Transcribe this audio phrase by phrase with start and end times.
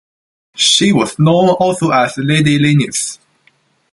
[0.55, 3.19] She was known also as Lady Lindis.